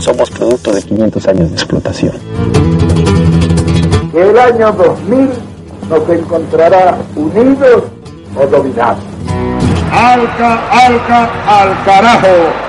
[0.00, 2.14] Somos producto de 500 años de explotación.
[4.12, 5.30] Que el año 2000
[5.88, 7.84] nos encontrará unidos
[8.36, 9.04] o dominados.
[9.92, 12.61] Alca, alca, al carajo.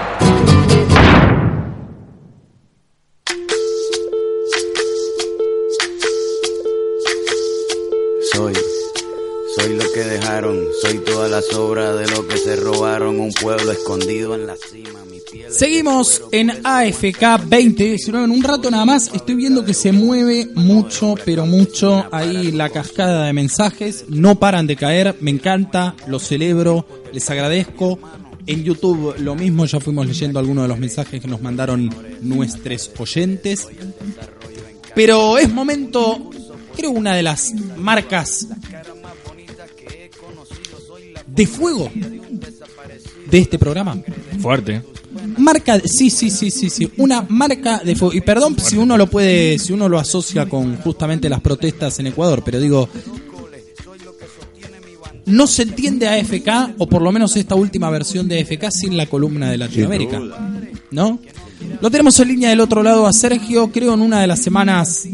[10.82, 15.00] Soy toda la sobra de lo que se robaron, un pueblo escondido en la cima.
[15.10, 18.26] Mi piel Seguimos en AFK 2019.
[18.26, 22.70] En un rato nada más estoy viendo que se mueve mucho, pero mucho ahí la
[22.70, 24.06] cascada de mensajes.
[24.10, 25.16] No paran de caer.
[25.22, 28.00] Me encanta, lo celebro, les agradezco.
[28.46, 31.90] En YouTube lo mismo, ya fuimos leyendo algunos de los mensajes que nos mandaron
[32.22, 33.68] nuestros oyentes.
[34.96, 36.30] Pero es momento,
[36.76, 38.48] creo una de las marcas
[41.34, 41.90] de fuego
[43.30, 43.98] de este programa.
[44.40, 44.82] Fuerte.
[45.38, 48.14] Marca, sí, sí, sí, sí, sí, una marca de fuego.
[48.14, 52.08] Y perdón si uno lo puede, si uno lo asocia con justamente las protestas en
[52.08, 52.90] Ecuador, pero digo,
[55.26, 58.98] no se entiende a AFK, o por lo menos esta última versión de AFK, sin
[58.98, 60.22] la columna de Latinoamérica.
[60.92, 61.20] ¿No?
[61.82, 65.08] Lo tenemos en línea del otro lado a Sergio, creo en una de las semanas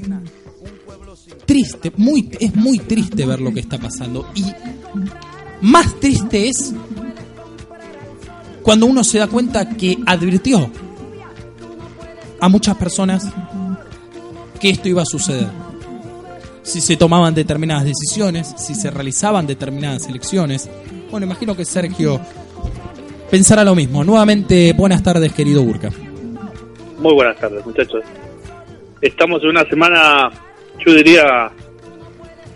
[1.45, 4.29] triste, muy, es muy triste ver lo que está pasando.
[4.35, 4.43] Y
[5.61, 6.73] más triste es
[8.63, 10.69] cuando uno se da cuenta que advirtió
[12.39, 13.27] a muchas personas
[14.59, 15.47] que esto iba a suceder.
[16.61, 20.69] Si se tomaban determinadas decisiones, si se realizaban determinadas elecciones.
[21.09, 22.19] Bueno, imagino que Sergio
[23.31, 24.03] pensará lo mismo.
[24.03, 25.89] Nuevamente, buenas tardes, querido Burka.
[26.99, 28.03] Muy buenas tardes, muchachos.
[29.01, 30.29] Estamos en una semana,
[30.85, 31.49] yo diría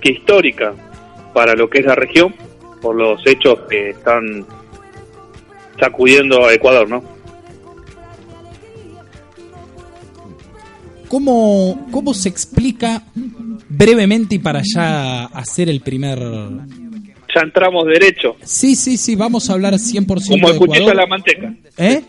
[0.02, 0.74] que histórica
[1.34, 2.36] para lo que es la región,
[2.84, 4.46] por los hechos que están
[5.80, 7.02] sacudiendo a Ecuador, ¿no?
[11.08, 13.04] ¿Cómo, ¿Cómo se explica
[13.70, 16.20] brevemente y para ya hacer el primer...
[16.20, 20.96] Ya entramos derecho, Sí, sí, sí, vamos a hablar 100% como de Ecuador.
[20.96, 21.54] la manteca.
[21.78, 22.04] ¿Eh?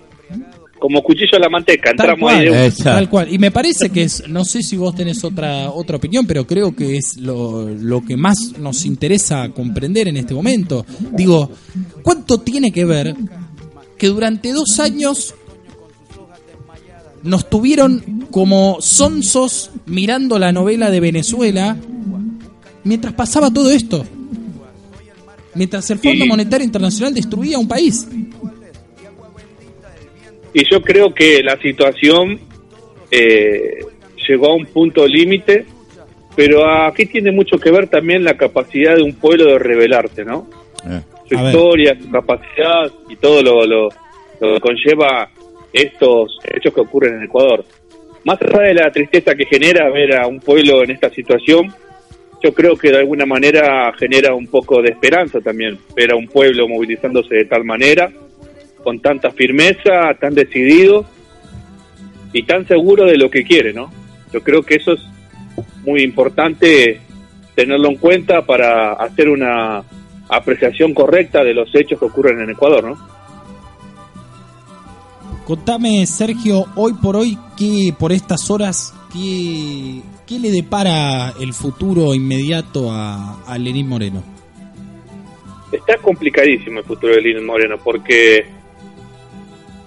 [0.85, 3.33] Como cuchillo a la manteca, Tal entramos cual, ahí de tal cual.
[3.33, 6.77] Y me parece que es, no sé si vos tenés otra otra opinión, pero creo
[6.77, 10.85] que es lo, lo que más nos interesa comprender en este momento.
[11.13, 11.51] Digo,
[12.03, 13.17] ¿cuánto tiene que ver
[13.97, 15.35] que durante dos años
[17.23, 21.79] nos tuvieron como sonsos mirando la novela de Venezuela
[22.85, 24.05] mientras pasaba todo esto?
[25.55, 28.07] Mientras el Fondo Monetario Internacional destruía un país.
[30.55, 32.39] Y yo creo que la situación
[33.11, 33.81] eh,
[34.27, 35.67] llegó a un punto límite,
[36.37, 40.49] pero aquí tiene mucho que ver también la capacidad de un pueblo de rebelarse, ¿no?
[41.29, 41.55] Su A ver.
[41.55, 43.89] historia, su capacidad y todo lo, lo,
[44.41, 45.29] lo que conlleva
[45.73, 47.65] estos hechos que ocurren en Ecuador.
[48.25, 51.75] Más allá de la tristeza que genera ver a un pueblo en esta situación,
[52.43, 56.29] yo creo que de alguna manera genera un poco de esperanza también, ver a un
[56.29, 58.11] pueblo movilizándose de tal manera,
[58.85, 61.07] con tanta firmeza, tan decidido
[62.33, 63.91] y tan seguro de lo que quiere, ¿no?
[64.33, 65.01] Yo creo que eso es
[65.85, 67.01] muy importante
[67.55, 69.83] tenerlo en cuenta para hacer una
[70.29, 73.15] apreciación correcta de los hechos que ocurren en Ecuador, ¿no?
[75.47, 82.15] Contame, Sergio, hoy por hoy, ¿qué, por estas horas, qué, qué le depara el futuro
[82.15, 84.23] inmediato a, a Lenín Moreno?
[85.71, 88.47] Está complicadísimo el futuro de Lino Moreno porque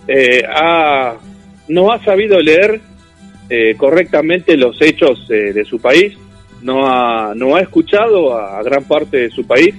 [0.08, 1.16] eh, ha-
[1.68, 2.80] no ha sabido leer
[3.50, 6.18] eh, correctamente los hechos eh, de su país,
[6.62, 9.74] no ha, no ha escuchado a, gran parte de su país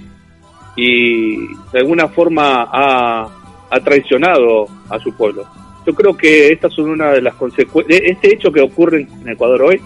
[0.76, 1.36] y
[1.72, 3.28] de alguna forma ha,
[3.70, 5.44] ha traicionado a su pueblo.
[5.86, 8.00] Yo creo que estas son una de las consecuencias.
[8.04, 9.80] Este hecho que ocurre en Ecuador hoy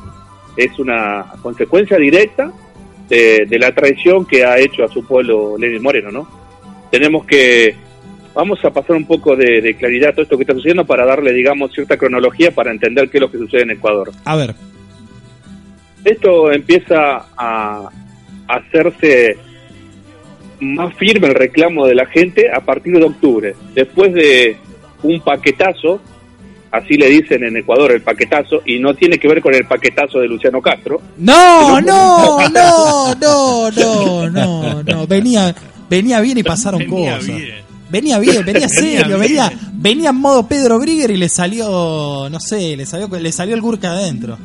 [0.56, 2.52] es una consecuencia directa
[3.08, 6.28] de, de la traición que ha hecho a su pueblo Lenin Moreno, ¿no?
[6.90, 7.74] Tenemos que,
[8.34, 11.04] vamos a pasar un poco de, de claridad a todo esto que está sucediendo para
[11.06, 14.10] darle, digamos, cierta cronología para entender qué es lo que sucede en Ecuador.
[14.24, 14.54] A ver,
[16.04, 17.88] Esto empieza a
[18.48, 19.36] hacerse
[20.60, 24.56] más firme el reclamo de la gente a partir de octubre, después de
[25.02, 26.00] un paquetazo,
[26.70, 30.20] así le dicen en Ecuador el paquetazo, y no tiene que ver con el paquetazo
[30.20, 35.52] de Luciano Castro, no, no, no, no, no, no, no, venía,
[35.90, 37.36] venía bien y pasaron Venía cosas.
[37.36, 37.61] bien.
[37.92, 42.76] Venía bien, venía serio, venía, venía en modo Pedro Grieger y le salió, no sé,
[42.76, 44.36] le salió, le salió el Gurka adentro.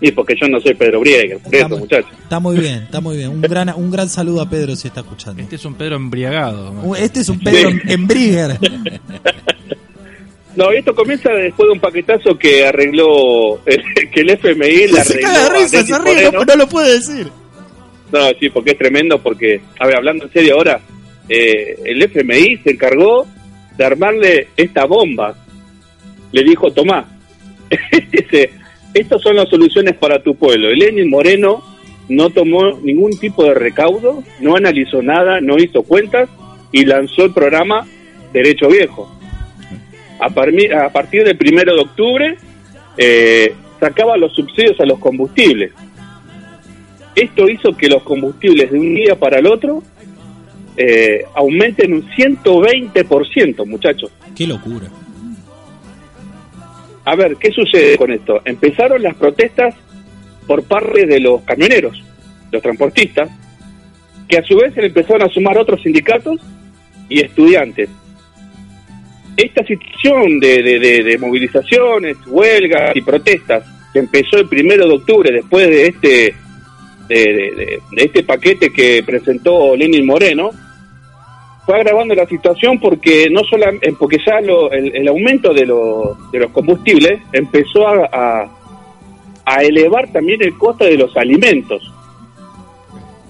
[0.00, 2.10] Y porque yo no soy Pedro Brieger, por eso, muchachos.
[2.22, 3.30] Está muy bien, está muy bien.
[3.30, 5.42] Un gran, un gran saludo a Pedro si está escuchando.
[5.42, 6.70] Este es un Pedro embriagado.
[6.82, 7.78] Uh, Este es un Pedro Sí.
[7.88, 8.58] en Brieger.
[10.56, 13.60] No, esto comienza después de un paquetazo que arregló,
[14.12, 15.58] que el FMI le Se arregló.
[15.60, 17.28] risa, se ríe, no lo puede decir.
[18.12, 20.80] No, sí, porque es tremendo, porque, a ver, hablando en serio ahora,
[21.28, 23.26] eh, el FMI se encargó
[23.76, 25.34] de armarle esta bomba.
[26.32, 27.06] Le dijo, Tomás,
[28.94, 30.68] estas son las soluciones para tu pueblo.
[30.68, 31.62] El Lenin Moreno
[32.08, 36.28] no tomó ningún tipo de recaudo, no analizó nada, no hizo cuentas
[36.72, 37.86] y lanzó el programa
[38.32, 39.14] Derecho Viejo.
[40.20, 42.36] A partir del primero de octubre
[42.96, 45.72] eh, sacaba los subsidios a los combustibles.
[47.14, 49.82] Esto hizo que los combustibles de un día para el otro
[50.78, 54.10] eh, aumenten un 120%, muchachos.
[54.36, 54.86] Qué locura.
[57.04, 58.40] A ver, ¿qué sucede con esto?
[58.44, 59.74] Empezaron las protestas
[60.46, 62.02] por parte de los camioneros,
[62.52, 63.28] los transportistas,
[64.28, 66.38] que a su vez se le empezaron a sumar otros sindicatos
[67.08, 67.88] y estudiantes.
[69.36, 74.94] Esta situación de, de- de- de movilizaciones, huelgas y protestas que empezó el primero de
[74.94, 76.34] octubre después de este
[77.08, 80.50] de, de- de- de este paquete que presentó Lenin Moreno
[81.68, 86.38] fue agravando la situación porque no solamente porque ya lo- el, aumento de, los de
[86.38, 88.50] los combustibles empezó a,
[89.60, 91.82] elevar también el costo de los alimentos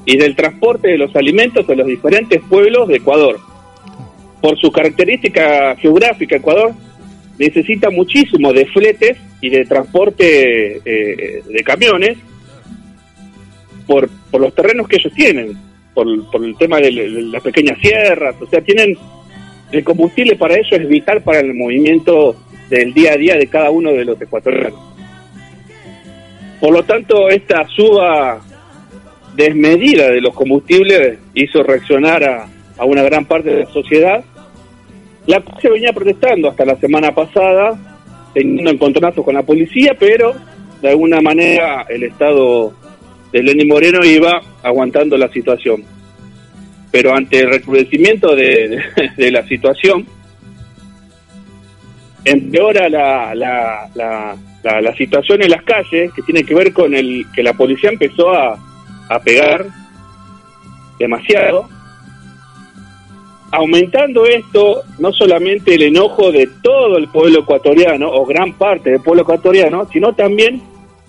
[0.05, 3.40] y del transporte de los alimentos a los diferentes pueblos de Ecuador.
[4.41, 6.70] Por su característica geográfica, Ecuador
[7.41, 12.17] necesita muchísimo de fletes y de transporte eh, de camiones
[13.84, 15.68] por los terrenos que ellos tienen,
[15.98, 18.96] por, por el tema de, las pequeñas sierras, o sea, tienen
[19.72, 22.36] el combustible para ellos es vital para el movimiento
[22.70, 24.78] del día a día de cada uno de los ecuatorianos.
[26.60, 28.40] Por lo tanto, esta suba
[29.34, 34.24] desmedida de los combustibles hizo reaccionar a, una gran parte de la sociedad,
[35.26, 37.76] la se venía protestando hasta la semana pasada,
[38.32, 40.32] teniendo encontronazos con la policía, pero
[40.80, 42.72] de alguna manera el Estado
[43.32, 45.84] de Lenín Moreno iba aguantando la situación.
[46.90, 48.80] Pero ante el recrudecimiento de,
[49.16, 50.06] de- la situación,
[52.25, 56.94] empeora la, la, la, la, la situación en las calles, que tiene que ver con
[56.94, 58.58] el que la policía empezó a
[59.25, 59.66] pegar
[60.98, 61.69] demasiado,
[63.50, 69.00] aumentando esto no solamente el enojo de todo el pueblo ecuatoriano o gran parte del
[69.00, 70.60] pueblo ecuatoriano, sino también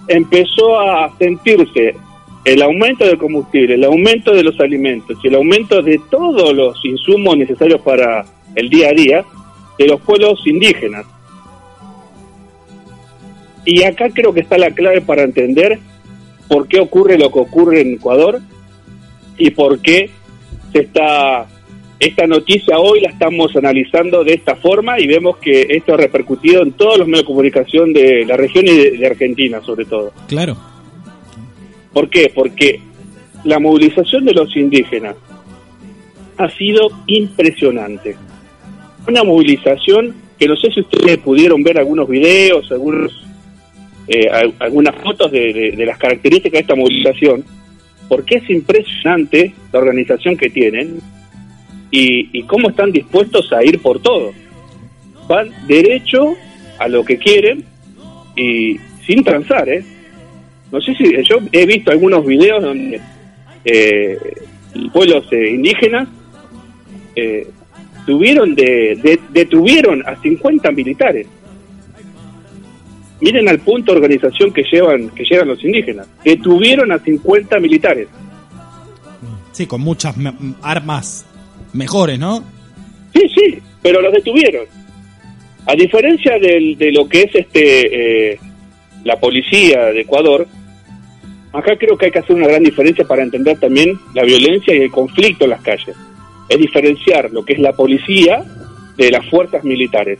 [0.08, 1.96] empezó a sentirse
[2.46, 6.84] el aumento del combustible, el aumento de los alimentos y el aumento de todos los
[6.86, 8.26] insumos necesarios para
[8.56, 9.26] el día a día
[9.78, 11.06] de los pueblos indígenas.
[13.66, 15.80] Y acá creo que está la clave para entender
[16.48, 18.40] por qué ocurre lo que ocurre en Ecuador
[19.38, 20.10] y por qué
[20.72, 21.48] se está
[22.00, 26.64] esta noticia hoy la estamos analizando de esta forma y vemos que esto ha repercutido
[26.64, 30.14] en todos los medios de comunicación de la región y de, de Argentina sobre todo.
[30.28, 30.56] Claro.
[31.94, 32.32] ¿Por qué?
[32.34, 32.80] Porque
[33.44, 35.16] la movilización de los indígenas
[36.38, 38.16] ha sido impresionante.
[39.08, 43.12] Una movilización que no sé si ustedes pudieron ver algunos videos, algunos,
[44.08, 47.44] eh, al- algunas fotos de, de- de las características de esta movilización,
[48.08, 51.00] porque es impresionante la organización que tienen
[51.92, 54.32] y, y cómo están dispuestos a ir por todo.
[55.28, 56.36] Van derecho
[56.78, 57.66] a lo que quieren
[58.36, 59.84] y sin transar, ¿eh?
[60.72, 63.02] No sé si yo he visto algunos videos donde
[63.66, 64.18] eh,
[64.94, 66.08] pueblos eh, indígenas
[67.16, 67.48] eh,
[68.06, 71.28] tuvieron de, de- detuvieron a 50 militares.
[73.22, 76.08] Miren al punto de organización que llevan que llevan los indígenas.
[76.24, 78.08] Detuvieron a 50 militares.
[79.52, 81.26] Sí, con muchas me- armas
[81.74, 82.42] mejores, ¿no?
[83.14, 84.66] Sí, sí, pero los detuvieron.
[85.66, 88.40] A diferencia del- de lo que es este eh,
[89.04, 90.48] la policía de Ecuador,
[91.54, 94.82] acá creo que hay que hacer una gran diferencia para entender también la violencia y
[94.82, 95.96] el conflicto en las calles.
[96.48, 98.44] Es diferenciar lo que es la policía
[98.98, 100.20] de las fuerzas militares.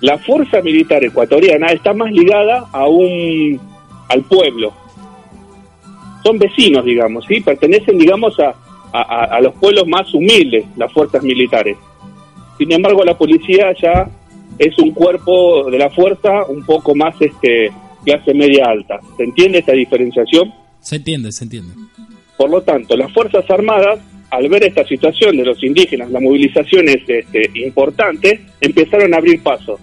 [0.00, 3.58] La fuerza militar ecuatoriana está más ligada a un
[4.08, 4.72] al pueblo.
[6.22, 7.40] Son vecinos, digamos, ¿sí?
[7.40, 8.54] Pertenecen, digamos, a,
[8.92, 11.76] a, a- los pueblos más humildes, las fuerzas militares.
[12.58, 14.08] Sin embargo, la policía ya
[14.58, 17.72] es un cuerpo de la fuerza un poco más este
[18.04, 19.00] clase media alta.
[19.16, 20.52] ¿Se entiende esta diferenciación?
[20.80, 21.74] Se entiende, se entiende.
[22.36, 26.96] Por lo tanto, las Fuerzas Armadas, al ver esta situación de los indígenas, las movilizaciones
[27.06, 29.78] este, importantes, empezaron a abrir paso.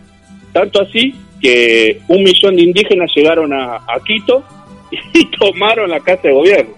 [0.51, 4.43] Tanto así que un millón de indígenas llegaron a, a Quito
[5.13, 6.73] y tomaron la casa de gobierno.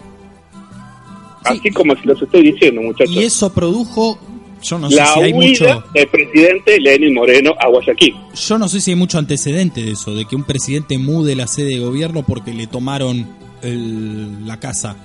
[1.45, 1.57] Sí.
[1.59, 3.15] Así como se los estoy diciendo, muchachos.
[3.15, 4.17] Y eso produjo,
[4.63, 8.15] yo no sé la si hay huida mucho, del presidente Lenin Moreno a Guayaquil.
[8.33, 11.47] yo no sé si hay mucho antecedente de eso, de que un presidente mude la
[11.47, 13.27] sede de gobierno porque le tomaron
[13.61, 14.95] el- la casa.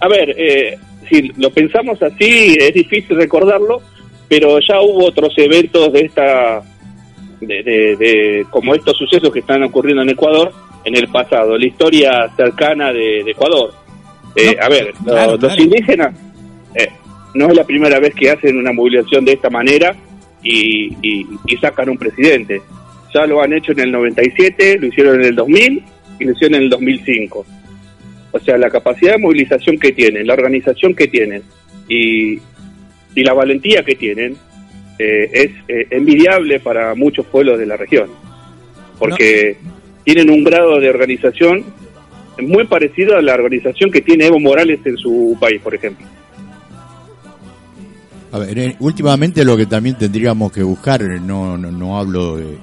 [0.00, 0.78] A ver, eh,
[1.10, 3.82] si lo pensamos así, es difícil recordarlo,
[4.28, 6.62] pero ya hubo otros eventos de esta,
[7.40, 10.52] de, de- de- como estos sucesos que están ocurriendo en Ecuador
[10.84, 13.74] en el pasado, la historia cercana de, de Ecuador.
[14.36, 15.62] Eh, No, a ver, claro, los claro.
[15.62, 16.14] indígenas
[16.74, 16.88] eh,
[17.34, 19.94] no es la primera vez que hacen una movilización de esta manera
[20.42, 22.60] y, y- y sacan un presidente.
[23.14, 25.82] Ya lo han hecho en el 97, lo hicieron en el 2000
[26.20, 27.46] y lo hicieron en el 2005.
[28.32, 31.42] O sea, la capacidad de movilización que tienen, la organización que tienen
[31.88, 32.34] y,
[33.14, 34.36] y la valentía que tienen
[34.98, 38.08] eh, es eh, envidiable para muchos pueblos de la región.
[38.98, 39.56] Porque
[40.04, 41.64] tienen un grado de organización
[42.38, 46.06] muy parecido a la organización que tiene Evo Morales en su país, por ejemplo.
[48.32, 52.58] A ver, últimamente lo que también tendríamos que buscar, no, no, no hablo de,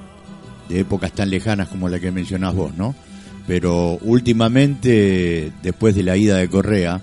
[0.68, 2.94] de épocas tan lejanas como la que mencionás vos, ¿no?
[3.46, 7.00] Pero últimamente, después de la ida de Correa,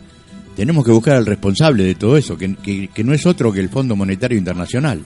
[0.56, 3.60] tenemos que buscar al responsable de todo eso, que, que, que no es otro que
[3.60, 5.02] el Fondo Monetario Internacional,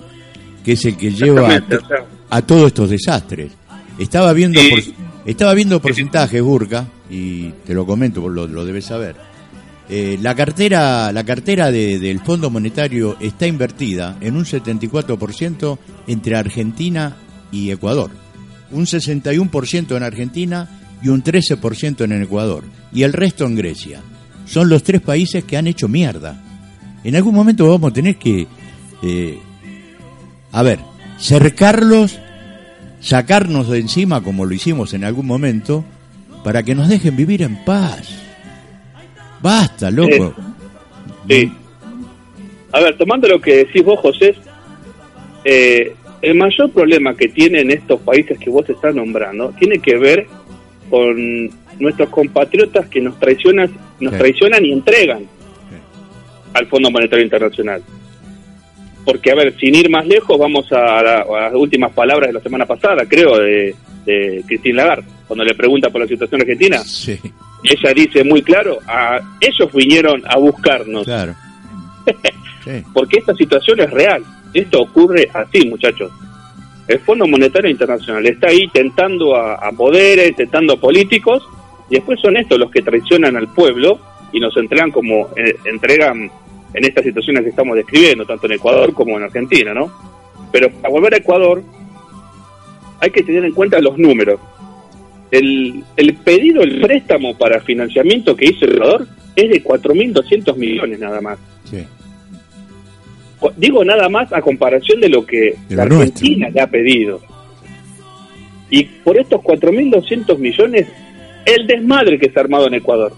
[0.64, 1.48] que es el que lleva
[2.30, 3.52] a, todos estos desastres.
[3.98, 4.80] Estaba viendo, por-
[5.26, 9.16] estaba viendo porcentajes, Burka, y te lo comento, lo, lo debes saber.
[9.90, 16.36] Eh, la cartera, la cartera de- del Fondo Monetario está invertida en un 74% entre
[16.36, 17.16] Argentina
[17.52, 18.12] y Ecuador,
[18.72, 20.70] un 61% en Argentina
[21.02, 24.02] y un 13% en Ecuador, y el resto en Grecia.
[24.46, 26.40] Son los tres países que han hecho mierda.
[27.04, 28.48] En algún momento vamos a tener que,
[29.02, 29.40] eh,
[30.52, 30.80] a ver,
[31.20, 32.20] cercarlos,
[33.02, 35.84] sacarnos de encima como lo hicimos en algún momento,
[36.44, 38.08] para que nos dejen vivir en paz.
[39.42, 40.34] Basta, loco.
[41.28, 41.52] Sí.
[42.72, 44.36] A ver, tomando lo que decís vos, José,
[45.44, 50.28] eh, el mayor problema que tienen estos países que vos estás nombrando tiene que ver
[50.90, 54.20] con nuestros compatriotas que nos traicionan, nos Sí.
[54.20, 55.24] traicionan y entregan
[56.54, 57.82] al Fondo Monetario Internacional.
[59.06, 62.34] Porque, a ver, sin ir más lejos, vamos a, la- a las últimas palabras de
[62.34, 63.74] la semana pasada, creo, de,
[64.06, 66.80] de Christine Lagarde, cuando le pregunta por la situación argentina.
[66.80, 67.18] Sí,
[67.64, 71.36] Ella dice muy claro, a, ellos vinieron a buscarnos claro.
[72.64, 74.22] Sí, porque esta situación es real.
[74.54, 76.12] Esto ocurre así, muchachos.
[76.90, 81.48] El Fondo Monetario Internacional está ahí tentando a, a poderes, tentando a políticos,
[81.90, 84.00] y después son estos los que traicionan al pueblo
[84.32, 86.30] y nos entregan como eh, entregan
[86.74, 89.92] en estas situaciones que estamos describiendo, tanto en Ecuador como en Argentina, ¿no?
[90.52, 91.64] Pero para volver a Ecuador,
[93.00, 94.40] hay que tener en cuenta los números.
[95.32, 101.22] El, el pedido, el préstamo para financiamiento que hizo Ecuador es de 4.200 millones nada
[101.22, 101.38] más.
[101.66, 101.86] sí.
[103.56, 107.22] Digo nada más a comparación de lo que De la Argentina le ha pedido.
[108.70, 110.88] Y por estos 4.200 millones,
[111.46, 113.14] el desmadre que se ha armado en Ecuador.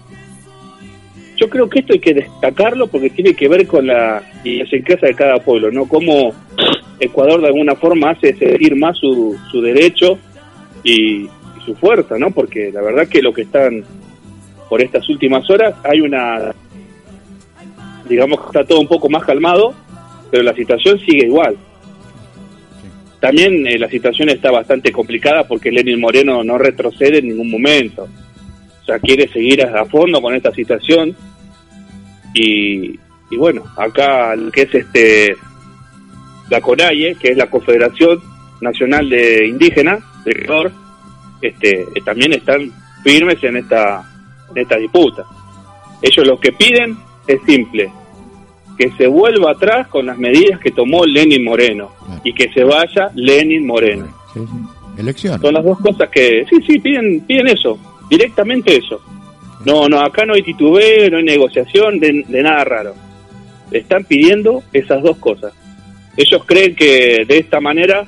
[1.36, 5.14] Yo creo que esto hay que destacarlo porque tiene que ver con la idiosincrasia de
[5.14, 5.86] cada pueblo, ¿no?
[5.86, 6.32] Cómo
[7.00, 10.18] Ecuador de alguna forma hace sentir más su, su derecho
[10.84, 11.26] y
[11.64, 12.30] su fuerza, ¿no?
[12.30, 13.84] Porque la verdad que lo que están
[14.68, 16.54] por estas últimas horas hay una
[18.08, 19.74] digamos que está todo un poco más calmado,
[20.30, 21.56] pero la situación sigue igual.
[23.20, 28.08] También eh, la situación está bastante complicada porque Lenin Moreno no retrocede en ningún momento.
[28.82, 31.14] O sea, quiere seguir a, fondo con esta situación.
[32.34, 32.98] Y,
[33.30, 35.36] y bueno, acá que es este
[36.50, 38.20] la CONAIE, que es la Confederación
[38.60, 40.72] Nacional de Indígenas de Ecuador,
[41.42, 42.70] este, también están
[43.02, 44.02] firmes en esta,
[44.54, 45.24] en esta disputa.
[46.00, 46.96] Ellos lo que piden
[47.26, 47.90] es simple,
[48.78, 52.20] que se vuelva atrás con las medidas que tomó Lenin Moreno Claro.
[52.24, 54.06] y que se vaya Lenin Moreno.
[54.32, 55.00] Sí, sí.
[55.00, 55.40] Elecciones.
[55.40, 57.78] Son las dos cosas que, sí, sí, piden, piden eso,
[58.10, 59.00] directamente eso.
[59.64, 62.94] No, no, acá no hay titubeo, no hay negociación de, de nada raro.
[63.70, 65.52] Están pidiendo esas dos cosas.
[66.16, 68.04] Ellos creen que de esta manera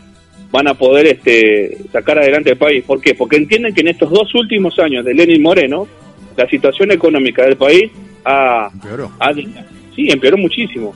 [0.55, 2.85] van a poder este, sacar adelante el país.
[2.85, 3.13] ¿Por qué?
[3.17, 5.89] Porque entienden que en estos dos últimos años de Lenin Moreno,
[6.37, 7.91] la situación económica del país
[8.25, 9.11] ha, Empeoró.
[9.19, 10.95] ha- sí, empeoró muchísimo.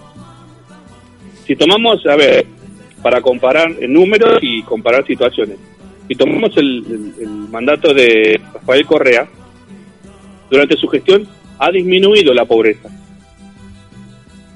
[1.44, 2.46] Si tomamos, a ver,
[3.02, 5.56] para comparar números y comparar situaciones,
[6.06, 9.28] si tomamos el, el- el mandato de Rafael Correa,
[10.48, 11.26] durante su gestión
[11.58, 12.88] ha disminuido la pobreza.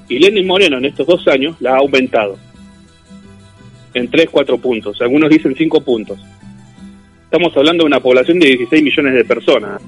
[0.07, 2.37] Y Lenin Moreno en estos dos años la ha aumentado.
[3.93, 6.19] En 3, 4 puntos, algunos dicen 5 puntos.
[7.25, 9.81] Estamos hablando de una población de 16 millones de personas,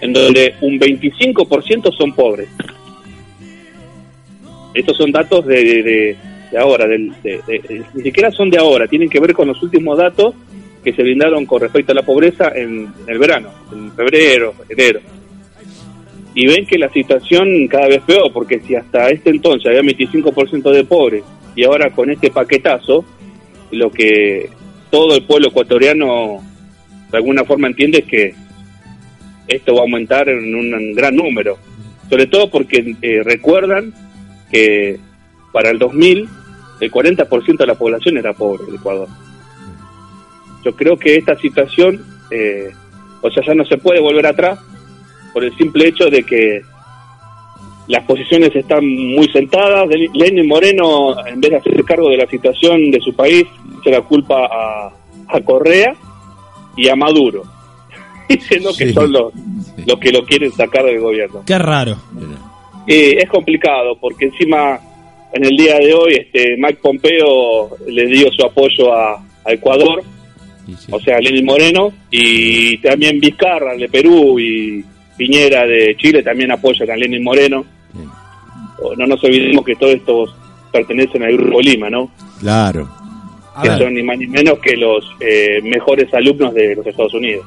[0.00, 2.48] en donde un 25% son pobres.
[4.74, 6.16] Estos son datos de,
[6.52, 6.98] de, ahora, de-
[7.94, 10.34] ni siquiera son de ahora, tienen que ver con los últimos datos
[10.84, 15.00] que se brindaron con respecto a la pobreza en, en el verano, en febrero, enero.
[16.34, 20.70] Y ven que la situación cada vez peor, porque si hasta este entonces había 25%
[20.70, 21.22] de pobres
[21.56, 23.04] y ahora con este paquetazo,
[23.72, 24.50] lo que
[24.90, 26.44] todo el pueblo ecuatoriano
[27.10, 28.34] de alguna forma entiende es que
[29.48, 31.58] esto va a aumentar en un gran número.
[32.08, 33.92] Sobre todo porque eh, recuerdan
[34.50, 34.98] que
[35.52, 36.28] para el 2000
[36.80, 39.08] el 40% de la población era pobre del Ecuador.
[40.62, 42.70] Yo creo que esta situación, eh,
[43.22, 44.58] o sea, ya no se puede volver atrás
[45.32, 46.62] por el simple hecho de que
[47.88, 49.88] las posiciones están muy sentadas.
[49.88, 53.44] Len- Lenin Moreno, en vez de hacerse cargo de la situación de su país,
[53.84, 54.92] se la culpa a,
[55.28, 55.94] a Correa
[56.76, 57.42] y a Maduro,
[58.28, 59.32] diciendo que son los,
[59.86, 61.42] los que lo quieren sacar del gobierno.
[61.46, 61.96] Qué raro.
[62.86, 64.78] Eh, es complicado porque encima
[65.32, 69.14] en el día de hoy este Mike Pompeo le dio su apoyo a,
[69.44, 70.02] a Ecuador,
[70.78, 70.86] sí.
[70.90, 74.84] o sea, a Lenín Moreno, y también Vizcarra de Perú y
[75.16, 77.64] Piñera de Chile también apoyan a Lenín Moreno.
[78.96, 80.34] No nos olvidemos que todos estos
[80.72, 82.10] pertenecen al Grupo Lima, ¿no?
[82.40, 82.88] Claro.
[83.54, 83.78] A que ver.
[83.78, 87.44] son ni más ni menos que los eh, mejores alumnos de los Estados Unidos.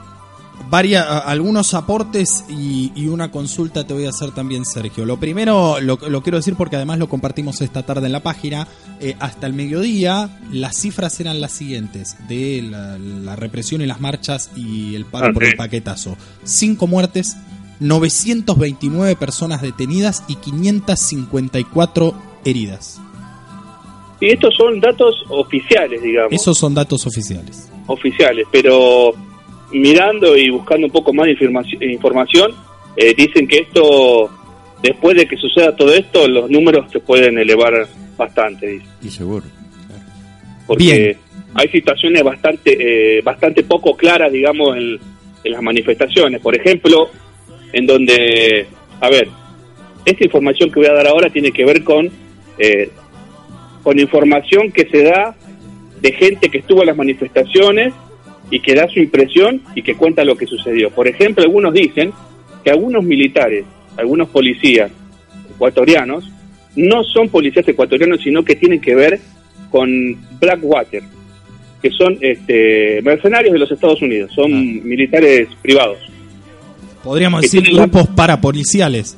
[0.72, 5.04] Varia, algunos aportes y, y una consulta te voy a hacer también, Sergio.
[5.04, 8.68] Lo primero, lo, lo quiero decir porque además lo compartimos esta tarde en la página.
[9.00, 14.00] eh, hasta el mediodía, las cifras eran las siguientes: de la, la represión y las
[14.00, 16.16] marchas y el paro Ah, por el paquetazo.
[16.44, 17.36] Cinco muertes,
[17.80, 22.14] 929 personas detenidas y 554
[22.46, 23.00] heridas.
[24.22, 26.34] Y estos son datos oficiales, digamos.
[26.34, 27.70] Esos son datos oficiales.
[27.88, 29.14] oficiales, pero
[29.72, 32.52] mirando y buscando un poco más de informaci- información,
[32.98, 34.30] eh, dicen que esto,
[34.84, 38.86] después de que suceda todo esto, los números se pueden elevar bastante, dice.
[39.02, 39.46] Y seguro.
[40.68, 41.18] porque Bien.
[41.56, 45.00] hay situaciones bastante, eh, bastante poco claras, digamos, en,
[45.44, 46.42] en las manifestaciones.
[46.42, 47.10] Por ejemplo,
[47.74, 48.68] en donde,
[49.00, 49.28] a ver,
[50.06, 52.10] esta información que voy a dar ahora tiene que ver con,
[52.58, 52.90] eh,
[53.84, 55.36] con información que se da
[56.02, 57.94] de gente que estuvo en las manifestaciones
[58.50, 60.90] y que da su impresión y que cuenta lo que sucedió.
[60.90, 62.12] Por ejemplo, algunos dicen
[62.64, 63.66] que algunos militares,
[63.98, 64.92] algunos policías
[65.54, 66.32] ecuatorianos,
[66.76, 69.20] no son policías ecuatorianos, sino que tienen que ver
[69.70, 69.90] con
[70.40, 71.04] Blackwater,
[71.82, 74.82] que son este, mercenarios de los Estados Unidos, son Ah.
[74.84, 76.00] militares privados.
[77.04, 79.18] Podríamos decir tienen la- grupos parapoliciales.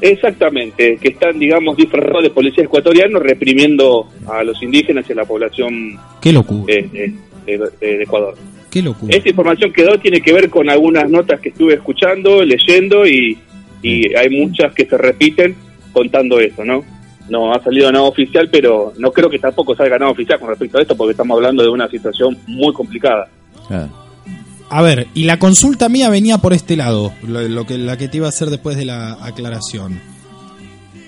[0.00, 5.24] Exactamente, que están, digamos, disfrazados de policías ecuatorianos reprimiendo a los indígenas y a la
[5.24, 6.72] población Qué locura.
[6.74, 7.14] eh, eh,
[7.46, 8.34] de, de- de Ecuador.
[8.70, 9.14] Qué locura.
[9.16, 13.38] Esta información que doy tiene que ver con algunas notas que estuve escuchando, leyendo y,
[13.82, 15.54] y hay muchas que se repiten
[15.92, 16.84] contando eso, ¿no?
[17.30, 20.76] No ha salido nada oficial, pero no creo que tampoco salga nada oficial con respecto
[20.78, 23.28] a esto porque estamos hablando de una situación muy complicada.
[23.70, 23.86] Ah,
[24.70, 28.08] A ver, y la consulta mía venía por este lado, lo, lo que, la que
[28.08, 30.00] te iba a hacer después de la aclaración.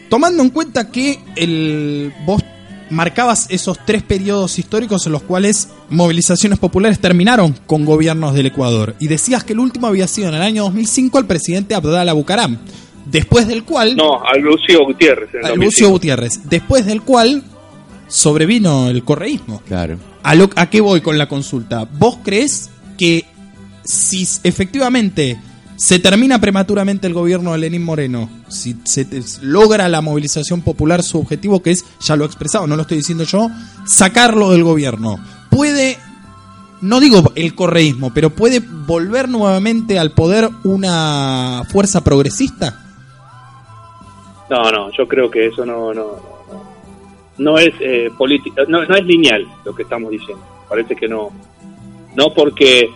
[0.09, 2.43] Tomando en cuenta que el, vos
[2.91, 8.95] marcabas esos tres periodos históricos en los cuales movilizaciones populares terminaron con gobiernos del Ecuador,
[9.01, 12.59] y decías que el último había sido en el año 2005 el presidente Abdalá Bucaram,
[13.07, 13.97] después del cual...
[13.97, 15.31] No, a Lucio Gutiérrez.
[15.35, 15.65] en a 2005.
[15.65, 17.43] Lucio Gutiérrez, después del cual
[18.07, 19.61] sobrevino el correísmo.
[19.67, 19.99] claro.
[20.23, 21.85] ¿A, lo- ¿A qué voy con la consulta?
[21.99, 23.25] ¿Vos crees que
[23.87, 25.39] si efectivamente
[25.77, 29.07] se termina prematuramente el gobierno de Lenín Moreno, si se
[29.43, 32.99] logra la movilización popular su objetivo, que es, ya lo he expresado, no lo estoy
[32.99, 33.51] diciendo yo,
[33.85, 35.19] sacarlo del gobierno,
[35.51, 35.99] puede,
[36.81, 42.83] no digo el correísmo, pero puede volver nuevamente al poder una fuerza progresista?
[44.49, 46.37] No, no, yo creo que eso no no
[47.39, 50.43] no, es eh, política, no, no es lineal lo que estamos diciendo.
[50.69, 51.31] Parece que no,
[52.15, 52.89] no porque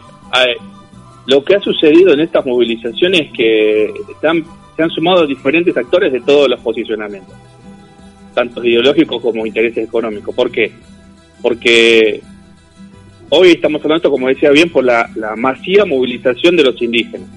[1.31, 4.45] lo que ha sucedido en estas movilizaciones es que están,
[4.77, 7.35] se han sumado diferentes actores de todos los posicionamientos,
[8.35, 10.35] tanto ideológicos como intereses económicos.
[10.35, 10.73] ¿Por qué?
[11.41, 12.21] Porque
[13.31, 17.29] hoy estamos hablando, como decía bien, por la, la masiva movilización de los indígenas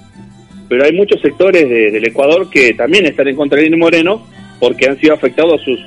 [0.69, 4.25] pero hay muchos sectores de- del Ecuador que también están en contra de Lenín Moreno
[4.60, 5.79] porque han sido afectados sus,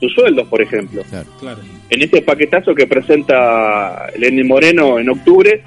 [0.00, 1.02] sus sueldos, por ejemplo.
[1.08, 1.28] Claro.
[1.38, 1.60] Claro.
[1.90, 5.62] En este paquetazo que presenta Lenín Moreno en octubre,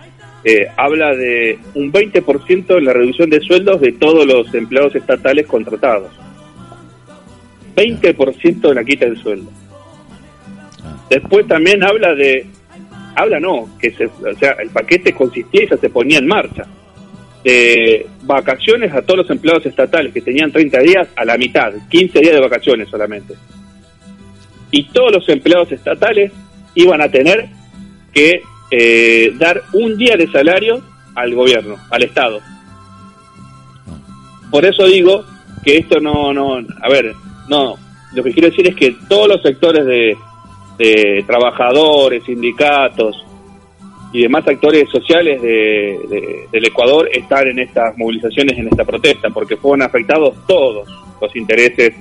[0.45, 5.47] eh, habla de un 20% en la reducción de sueldos de todos los empleados estatales
[5.47, 6.11] contratados.
[7.75, 9.49] 20% de la quita del sueldo.
[10.83, 11.05] Ah.
[11.09, 12.45] Después también habla de,
[13.15, 16.65] habla no, que se, o sea, el paquete consistía y ya se ponía en marcha,
[17.43, 22.19] de vacaciones a todos los empleados estatales que tenían 30 días a la mitad, 15
[22.19, 23.33] días de vacaciones solamente.
[24.71, 26.31] Y todos los empleados estatales
[26.75, 27.47] iban a tener
[28.13, 30.81] que eh, dar un día de salario
[31.15, 32.39] al gobierno, al Estado.
[34.49, 35.23] Por eso digo
[35.63, 37.13] que esto no, no, a ver,
[37.47, 37.75] no,
[38.13, 40.17] lo que quiero decir es que todos los sectores de,
[40.77, 43.25] de trabajadores, sindicatos
[44.11, 49.57] y demás actores sociales de, del Ecuador están en estas movilizaciones, en esta protesta, porque
[49.57, 50.87] fueron afectados todos
[51.19, 51.95] los intereses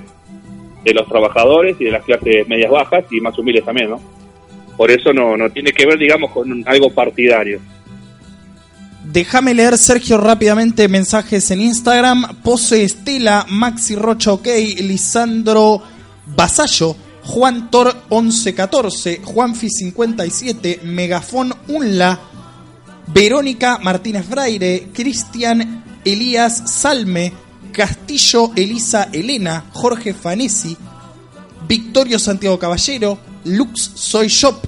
[0.83, 4.22] de los trabajadores y de las clases medias bajas y más humildes también, ¿no?
[4.77, 7.59] Por eso no, no tiene que ver, digamos, con algo partidario.
[9.03, 12.37] Déjame leer, Sergio, rápidamente mensajes en Instagram.
[12.41, 14.47] Pose Estela, Maxi Rocha OK,
[14.79, 15.83] Lisandro
[16.25, 22.19] Basallo, Juan Tor 1114, Juanfi 57, Megafón Unla,
[23.07, 27.33] Verónica Martínez Fraire, Cristian Elías Salme,
[27.73, 30.77] Castillo Elisa Elena, Jorge Fanesi,
[31.67, 34.61] Victorio Santiago Caballero, Lux Soy Shop,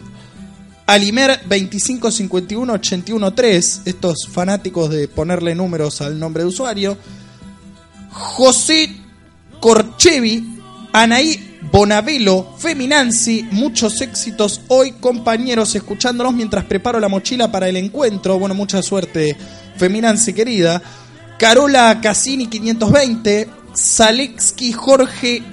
[0.85, 6.97] Alimer 2551813, estos fanáticos de ponerle números al nombre de usuario.
[8.11, 8.93] José
[9.59, 10.59] Corchevi,
[10.93, 18.37] Anaí Bonavelo, Feminanzi, muchos éxitos hoy, compañeros, escuchándonos mientras preparo la mochila para el encuentro.
[18.37, 19.35] Bueno, mucha suerte,
[19.77, 20.81] Feminanzi querida.
[21.39, 25.43] Carola Cassini 520, Zaleski Jorge,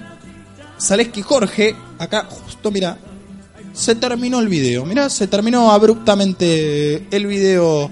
[0.80, 2.96] Zaleski Jorge, acá justo mira,
[3.72, 4.84] se terminó el video.
[4.84, 7.90] Mirá, se terminó abruptamente el video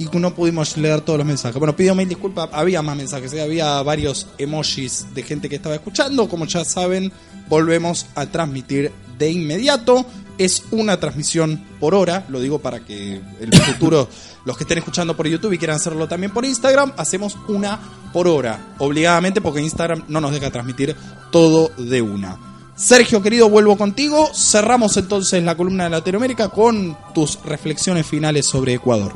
[0.00, 1.58] y no pudimos leer todos los mensajes.
[1.58, 3.42] Bueno, pido mil disculpas, había más mensajes, ¿eh?
[3.42, 6.26] había varios emojis de gente que estaba escuchando.
[6.26, 7.12] Como ya saben,
[7.50, 10.06] volvemos a transmitir de inmediato.
[10.38, 14.08] Es una transmisión por hora, lo digo para que el futuro,
[14.46, 17.78] los que estén escuchando por YouTube y quieran hacerlo también por Instagram, hacemos una
[18.14, 20.96] por hora, obligadamente porque Instagram no nos deja transmitir
[21.30, 22.49] todo de una.
[22.80, 24.30] Sergio, querido, vuelvo contigo.
[24.32, 29.12] Cerramos entonces la columna de Latinoamérica con tus reflexiones finales sobre Ecuador.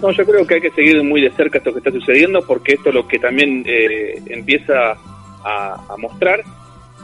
[0.00, 2.74] No, yo creo que hay que seguir muy de cerca esto que está sucediendo porque
[2.74, 4.96] esto lo que también eh, empieza
[5.42, 6.44] a, mostrar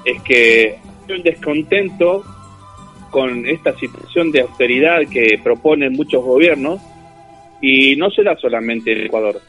[0.04, 2.22] es que hay un descontento
[3.10, 6.80] con esta situación de austeridad que proponen muchos gobiernos
[7.60, 9.40] y no se da solamente en Ecuador.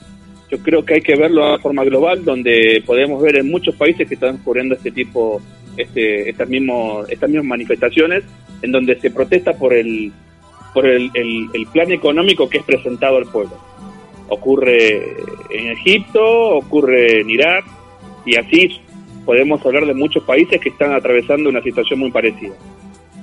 [0.50, 4.08] Yo creo que hay que verlo de forma global donde podemos ver en muchos países
[4.08, 5.40] que están ocurriendo este tipo
[5.78, 8.24] este, estas, mismo, estas mismas manifestaciones
[8.62, 10.12] en donde se protesta por el
[10.74, 13.56] por el, el, plan económico que es presentado al pueblo.
[14.28, 15.18] Ocurre
[15.52, 17.64] en Egipto, ocurre en Irak
[18.26, 18.82] y así
[19.24, 22.56] podemos hablar de muchos países que están atravesando una situación muy parecida.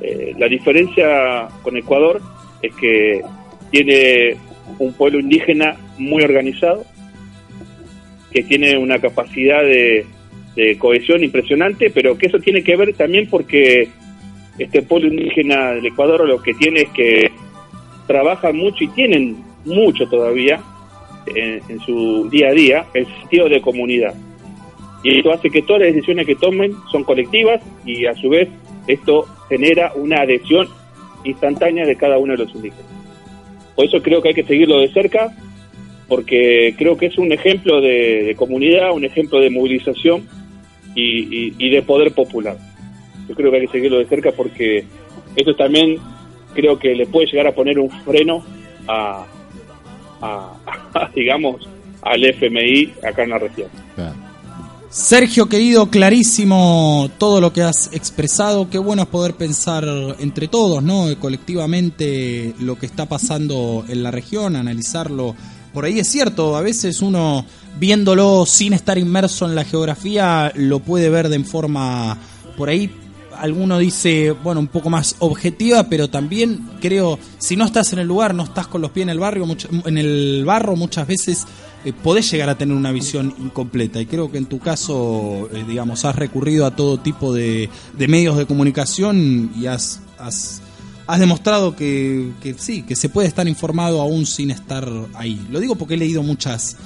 [0.01, 2.23] Eh, la diferencia con Ecuador
[2.63, 3.23] es que
[3.71, 4.37] tiene
[4.79, 6.85] un pueblo indígena muy organizado,
[8.31, 10.07] que tiene una capacidad de,
[10.55, 13.89] de cohesión impresionante, pero que eso tiene que ver también porque
[14.59, 17.31] este pueblo indígena del Ecuador lo que tiene es que
[18.07, 20.61] trabajan mucho y tienen mucho todavía
[21.27, 24.15] en, su día a día el sentido de comunidad.
[25.03, 28.49] Y esto hace que todas las decisiones que tomen son colectivas y a su vez
[28.87, 30.69] esto genera una adhesión
[31.25, 32.91] instantánea de cada uno de los indígenas.
[33.75, 35.35] Por eso creo que hay que seguirlo de cerca,
[36.09, 40.29] porque creo que es un ejemplo de comunidad, un ejemplo de movilización
[40.95, 42.57] y, de poder popular.
[43.29, 44.85] Yo creo que hay que seguirlo de cerca porque
[45.37, 45.99] esto también
[46.55, 48.45] creo que le puede llegar a poner un freno
[48.89, 49.27] a,
[51.15, 51.69] digamos,
[52.03, 53.69] al FMI acá en la región.
[54.91, 58.69] Sergio, querido, clarísimo todo lo que has expresado.
[58.69, 59.85] Qué bueno es poder pensar
[60.19, 61.07] entre todos, ¿no?
[61.21, 65.37] Colectivamente lo que está pasando en la región, analizarlo.
[65.73, 67.45] Por ahí es cierto, a veces uno
[67.79, 72.19] viéndolo sin estar inmerso en la geografía, lo puede ver de forma,
[72.57, 72.91] por ahí
[73.41, 78.07] alguno dice, bueno, un poco más objetiva, pero también creo, si no estás en el
[78.07, 79.47] lugar, no estás con los pies en el barrio,
[79.87, 81.47] en el barro, muchas veces
[81.85, 84.01] eh, podés llegar a tener una visión incompleta.
[84.01, 88.09] Y creo que en tu caso, eh, digamos, has recurrido a todo tipo de, de
[88.09, 90.61] medios de comunicación y has, has,
[91.11, 95.45] has demostrado que, sí, que se puede estar informado aún sin estar ahí.
[95.51, 96.77] Lo digo porque he leído muchas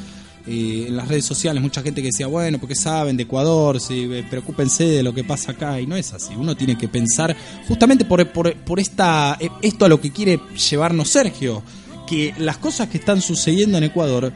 [0.46, 4.04] eh, en las redes sociales mucha gente que decía, bueno, porque saben de Ecuador, si,
[4.04, 6.34] eh, preocúpense de lo que pasa acá, y no es así.
[6.34, 7.37] Uno tiene que pensar
[7.68, 11.62] justamente por, por, por esta, eh, esto a lo que quiere llevarnos Sergio,
[12.06, 14.32] que las cosas que están sucediendo en Ecuador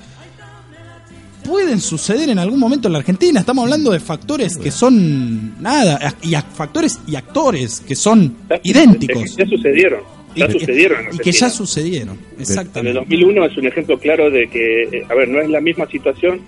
[1.48, 3.40] pueden suceder en algún momento en la Argentina.
[3.40, 9.36] Estamos hablando de factores que son nada, y factores y actores que son idénticos.
[9.36, 10.00] Ya sucedieron.
[10.36, 11.06] Ya Y- sucedieron.
[11.06, 12.98] en Y que ya sucedieron, En el exactamente.
[13.00, 16.40] 2001 es un ejemplo claro de que, eh, a ver, no es la misma situación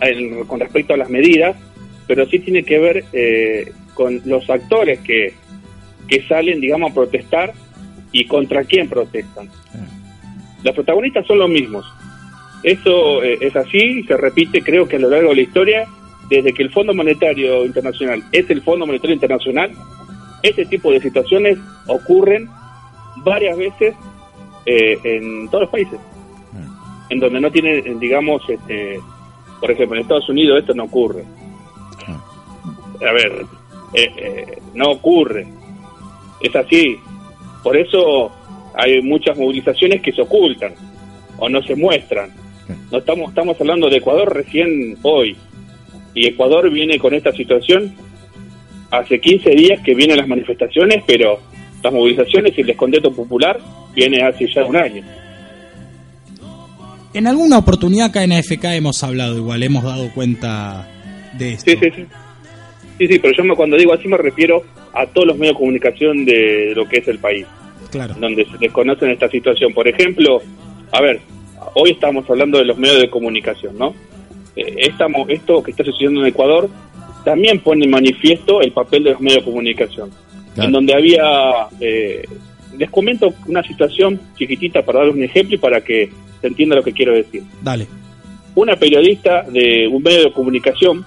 [0.00, 1.56] en- con respecto a las medidas,
[2.06, 5.34] pero sí tiene que ver eh, con los actores que,
[6.08, 7.52] que salen, digamos, a protestar
[8.12, 9.48] y contra quién protestan.
[10.62, 11.84] Los protagonistas son los mismos.
[12.64, 15.86] Eso eh, es así se repite, creo que a lo largo de la historia,
[16.28, 19.70] desde que el Fondo Monetario Internacional es el Fondo Monetario Internacional,
[20.42, 22.48] este tipo de situaciones ocurren
[23.22, 23.94] varias veces
[24.66, 26.00] eh, en todos los países,
[27.10, 28.98] en donde no tienen, digamos, este,
[29.60, 31.24] por ejemplo, en Estados Unidos esto no ocurre.
[32.06, 33.46] A ver,
[33.94, 35.46] eh, eh, no ocurre.
[36.40, 36.98] Es así.
[37.62, 38.30] Por eso
[38.74, 40.74] hay muchas movilizaciones que se ocultan
[41.38, 42.30] o no se muestran.
[42.90, 45.36] No estamos estamos hablando de Ecuador recién hoy.
[46.14, 47.94] Y Ecuador viene con esta situación
[48.90, 51.40] hace 15 días que vienen las manifestaciones, pero
[51.82, 53.58] las movilizaciones y el descontento popular
[53.94, 55.02] viene hace ya un año.
[57.12, 60.88] En alguna oportunidad acá en AFK hemos hablado igual, hemos dado cuenta
[61.38, 61.70] de esto.
[61.70, 62.04] Sí, sí, sí.
[62.98, 65.58] Sí, sí, pero yo me- cuando digo así me refiero a todos los medios de
[65.58, 67.46] comunicación de lo que es el país.
[67.90, 68.14] Claro.
[68.18, 69.72] donde se desconocen esta situación.
[69.72, 70.42] Por ejemplo,
[70.90, 71.20] a ver,
[71.74, 73.94] hoy estamos hablando de los medios de comunicación, ¿no?
[74.56, 74.88] Eh,
[75.28, 76.68] esto que está sucediendo en Ecuador
[77.24, 80.10] también pone en manifiesto el papel de los medios de comunicación,
[80.54, 80.66] Claro.
[80.68, 81.22] en donde había,
[81.80, 82.22] eh,
[82.78, 86.82] les comento una situación chiquitita para dar un ejemplo y para que se entienda lo
[86.82, 87.42] que quiero decir.
[87.62, 87.88] Dale.
[88.54, 91.04] Una periodista de un medio de comunicación,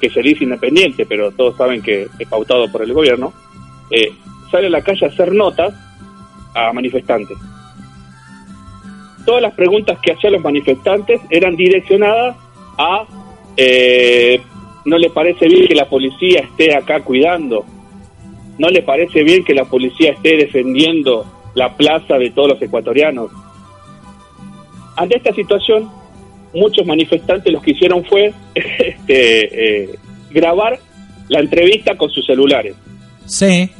[0.00, 3.34] que se dice independiente, pero todos saben que es pautado por el gobierno,
[3.90, 4.12] eh,
[4.50, 5.74] sale a la calle a hacer notas
[6.54, 7.36] a manifestantes.
[9.30, 12.36] Todas las preguntas que hacían los manifestantes eran direccionadas
[12.76, 13.06] a
[13.56, 14.40] eh,
[14.84, 17.64] no le parece bien que la policía esté acá cuidando,
[18.58, 23.30] no le parece bien que la policía esté defendiendo la plaza de todos los ecuatorianos.
[24.96, 25.88] Ante esta situación,
[26.52, 29.90] muchos manifestantes lo que hicieron fue este, eh,
[30.32, 30.76] grabar
[31.28, 32.74] la entrevista con sus celulares.
[33.26, 33.70] Sí.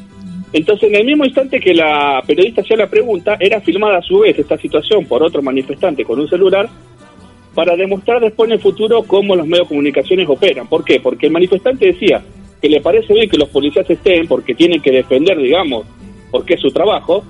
[0.53, 4.21] Entonces, en el mismo instante que la periodista hacía la pregunta, era filmada a su
[4.21, 6.69] vez esta situación por otro manifestante con un celular
[7.55, 10.67] para demostrar después en el futuro cómo los medios de comunicaciones operan.
[10.67, 11.01] ¿Por qué?
[11.01, 12.23] Porque el manifestante decía
[12.61, 15.87] que le parece bien que los policías estén porque tienen que defender, digamos,
[16.31, 17.25] porque es su trabajo,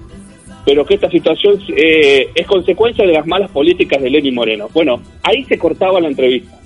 [0.64, 4.68] pero que esta situación eh, es consecuencia de las malas políticas de Lenín Moreno.
[4.72, 6.58] Bueno, ahí se cortaba la entrevista.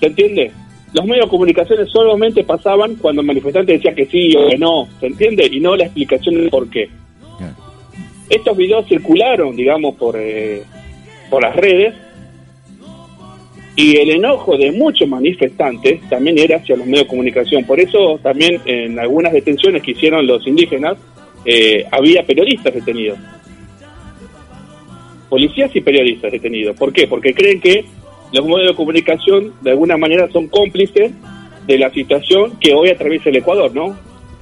[0.00, 0.52] ¿Se entiende?
[0.94, 4.88] Los medios de comunicaciones solamente pasaban cuando el manifestante decía que sí o que no,
[5.00, 5.44] ¿se entiende?
[5.50, 6.88] Y no la explicación de por qué.
[8.30, 10.62] Estos videos circularon, digamos, por, eh,
[11.28, 11.94] por las redes
[13.76, 17.64] y el enojo de muchos manifestantes también era hacia los medios de comunicación.
[17.64, 20.96] Por eso también en algunas detenciones que hicieron los indígenas
[21.44, 23.18] eh, había periodistas detenidos.
[25.28, 26.76] Policías y periodistas detenidos.
[26.76, 27.08] ¿Por qué?
[27.08, 27.84] Porque creen que
[28.34, 31.12] los medios de comunicación de alguna manera son cómplices
[31.66, 33.96] de la situación que hoy atraviesa el Ecuador, ¿no?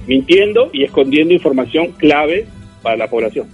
[0.07, 2.45] Mintiendo y escondiendo información clave
[2.81, 3.47] para la población.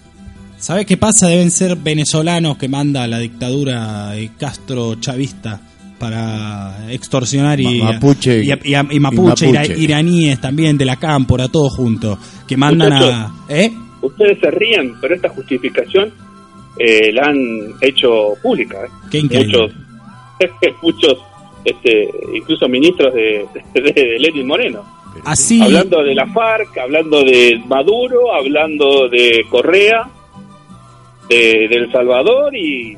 [0.57, 1.27] ¿Sabes qué pasa?
[1.27, 5.61] Deben ser venezolanos que manda la dictadura Castro chavista
[5.99, 9.79] para extorsionar y, Ma- mapuche y, y- y- mapuche, ira- mapuche.
[9.79, 13.31] iraníes también de la cámpora, todos juntos, que mandan a...
[13.49, 13.71] ¿Eh?
[14.01, 16.11] Ustedes se ríen, pero esta justificación
[16.79, 17.37] eh, la han
[17.81, 18.77] hecho pública.
[18.85, 18.89] ¿eh?
[19.11, 19.57] Qué increíble.
[19.61, 19.77] Muchos,
[20.81, 21.17] muchos
[21.63, 24.83] este, incluso ministros de, de, de Lenin Moreno.
[25.25, 25.61] Así...
[25.61, 30.09] Hablando de la FARC, hablando de Maduro, hablando de Correa,
[31.27, 32.97] de, de El Salvador y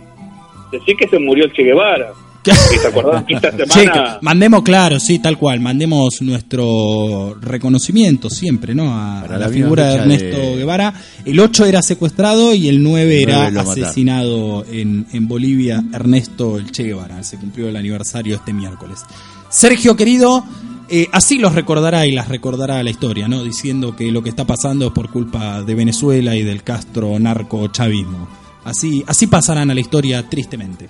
[0.72, 2.14] decir que se murió el Che Guevara.
[2.44, 3.94] Que ¿Se acordaron que esta Sí, semana...
[4.20, 8.94] que mandemos, claro, sí, tal cual, mandemos nuestro reconocimiento siempre, ¿no?
[8.98, 10.94] A, la figura de Ernesto de- Guevara.
[11.24, 13.84] El 8 era secuestrado y el 9 El era 9 lo mataron.
[13.84, 17.22] asesinado en, en Bolivia, Ernesto el Che Guevara.
[17.24, 19.02] Se cumplió el aniversario este miércoles.
[19.50, 20.44] Sergio, querido,
[20.90, 23.44] eh, así los recordará y las recordará la historia, ¿no?
[23.44, 27.68] Diciendo que lo que está pasando es por culpa de Venezuela y del Castro narco
[27.68, 28.28] chavismo.
[28.64, 30.88] Así, así pasarán a la historia tristemente.